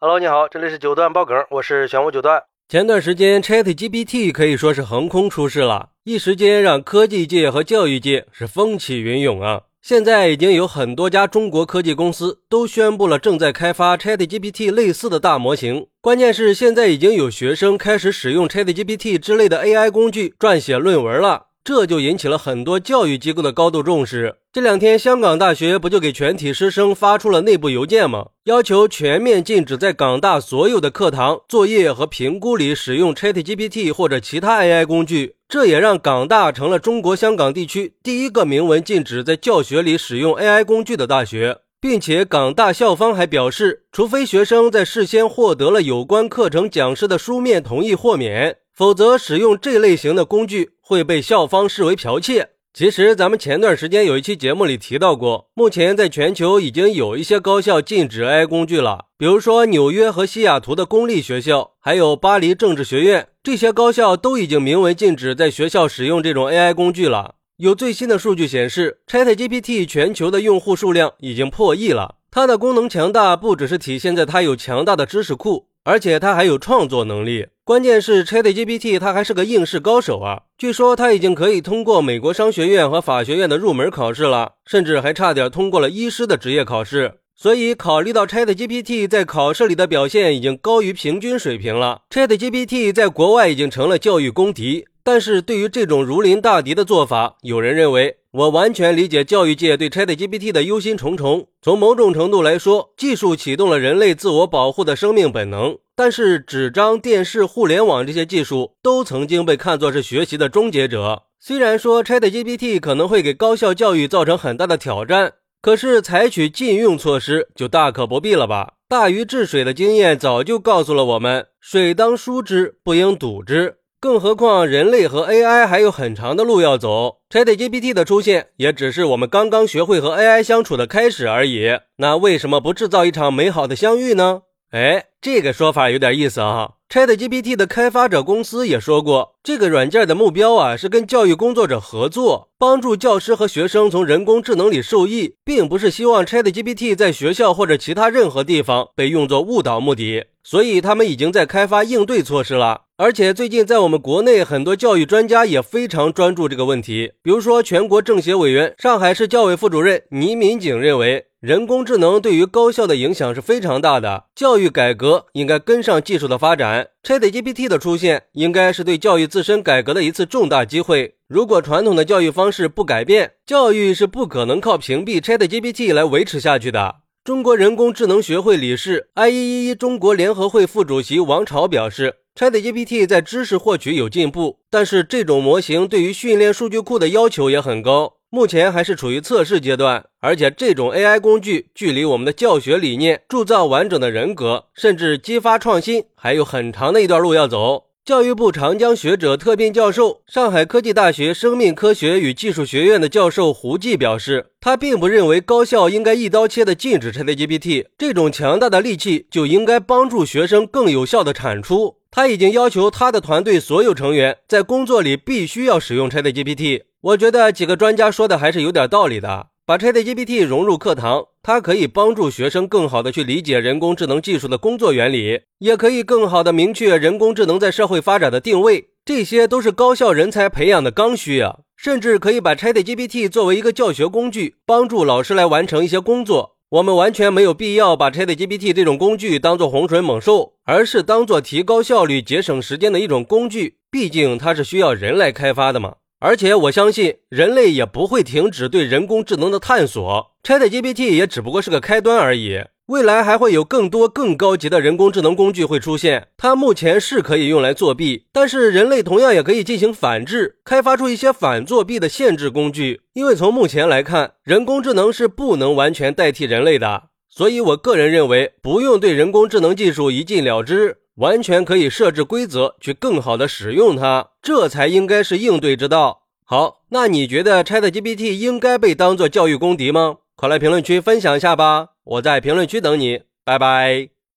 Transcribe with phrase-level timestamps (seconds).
[0.00, 2.44] Hello，你好，这里是九段爆梗，我是玄武九段。
[2.68, 9.62] 前段时间 ChatGPT 可以说是横空出世了，一时间让科技界和教育界是风起云涌啊。
[9.82, 15.88] 现在已经有很多家中国科技公司都宣布了正在开发 ChatGPT 类似的大模型。
[16.00, 21.46] 关键是现在已经有学生开始使用 ChatGPT 之类的 AI 工具撰写论文了。
[21.68, 24.36] 这就引起了很多教育机构的高度重视。
[24.50, 28.28] 这两天，香港大学不就给全体师生发出了内部邮件吗？
[28.44, 35.34] 要求全面禁止在港大所有的课堂、作业和评估里使用 ChatGPT 或者其他 AI 工具。
[35.46, 48.56] 这也让港大成了中国香港地区第一个明文禁止在教学里使用 AI 工具的大学，并且港大校方还表示，除非学生在事先获得了有关课程讲师的书面同意豁免。
[48.78, 52.50] 否则，使用这类型的工具会被校方视为剽窃。
[52.72, 67.34] 其实，咱们前段时间有一期节目里提到过，目前在全球已经有一些高校禁止 AI 工具了，比如说纽约和西雅图的公立学校，还有巴黎政治学院，这些高校都已经明文禁止在学校使用这种 AI 工具了。
[67.56, 72.14] 有最新的数据显示，ChatGPT 全球的用户数量已经破亿了。
[72.30, 75.67] 它的功能强大，不只是体现在它有强大的知识库。
[75.88, 80.42] 而且他还有创作能力，关键是 ChatGPT 他还是个应试高手啊！
[80.58, 87.14] 据说他已经可以通过美国商学院和法学院的入门考试了，甚至还差点通过了医师的职业考试。
[87.34, 94.84] 所以考虑到 ChatGPT 在考试里的表现已经高于平均水平了，ChatGPT 在国外已经成了教育公敌。
[95.10, 98.18] 但是对于这种如临大敌的做法，有人认为。
[98.30, 101.46] 我完全理解教育界对 ChatGPT 的忧心忡忡。
[101.62, 105.78] 从某种程度来说，技术启动了人类自我保护的生命本能。
[105.96, 111.22] 但是，纸张、电视、互联网这些技术都曾经被看作是学习的终结者。
[111.40, 118.74] 虽然说 ChatGPT 可能会给高校教育造成很大的挑战，可是采取禁用措施就大可不必了吧？
[118.86, 123.76] 大禹治水的经验早就告诉了我们：水当疏之，不应堵之。
[124.00, 127.16] 更何况，人类和 AI 还有很长的路要走。
[127.30, 131.80] ChatGPT 的出现，也只是我们刚刚学会和 AI 相处的开始而已。
[131.96, 134.42] 那为什么不制造一场美好的相遇呢？
[134.70, 136.72] 哎，这个说法有点意思啊。
[136.90, 150.26] ChatGPT 的开发者公司也说过，这个软件的目标啊，是跟教育工作者合作，帮助教师和学生从人工智能里受益，并不是希望 ChatGPT 在学校或者其他任何地方被用作误导目的。
[150.44, 152.82] 所以，他们已经在开发应对措施了。
[152.96, 157.12] 而且最近在我们国内，很多教育专家也非常专注这个问题。
[157.22, 166.88] 比如说，全国政协委员、上海市教委副主任倪民警认为，人工智能对于高校的影响是非常大的，教育改革应该跟上技术的发展。
[167.04, 171.14] ChatGPT 的出现，应该是对教育自身改革的一次重大机会。
[171.28, 176.96] 如果传统的教育方式不改变，教育是不可能靠屏蔽 ChatGPT 来维持下去的。
[177.22, 182.16] 中国人工智能学会理事、IEEE 中国联合会副主席王朝表示。
[182.38, 190.04] ChatGPT 在知识获取有进步，但是这种模型对于训练数据库的要求也很高，目前还是处于测试阶段。
[190.20, 197.87] 而且这种 AI 工具距离我们的教学理念、铸造完整的人格，甚至激发创新，还有很长的一段路要走。
[198.08, 211.96] 教育部长江学者特聘教授、上海科技大学生命科学与技术学院的教授胡骥表示，他并不认为高校应该一刀切的禁止 ChatGPT，这种强大的利器就应该帮助学生更有效的产出。
[212.10, 216.84] 他已经要求他的团队所有成员在工作里必须要使用 ChatGPT。
[217.02, 219.48] 我觉得几个专家说的还是有点道理的。
[219.68, 228.88] 把 ChatGPT 融入课堂，它可以帮助学生更好的去理解人工智能技术的工作原理，也可以更好的明确人工智能在社会发展的定位。
[229.04, 231.58] 这些都是高校人才培养的刚需啊！
[231.76, 236.56] 甚至可以把 ChatGPT 作为一个教学工具，帮助老师来完成一些工作。
[236.70, 243.76] 我们完全没有必要把 ChatGPT 这种工具当做洪水猛兽，而是当做提高效率、节省时间的一种工具。
[243.90, 245.96] 毕竟它是需要人来开发的嘛。
[246.20, 252.60] 而且我相信人类也不会停止对人工智能的探索，ChatGPT 也只不过是个开端而已。
[252.86, 263.02] 未来还会有更多更高级的人工智能工具会出现，它目前是可以用来作弊，但是人类同样也可以进行反制，开发出一些反作弊的限制工具。
[263.12, 276.22] 因为从目前来看，人工智能是不能完全代替人类的，所以我个人认为不用对人工智能技术一禁了之，完全可以设置规则去更好的使用它，这才应该是应对之道。
[276.44, 280.18] 好，那你觉得 ChatGPT 应该被当做教育公敌吗？
[280.34, 281.88] 快来评论区分享一下吧！
[282.04, 284.17] 我在评论区等你，拜拜。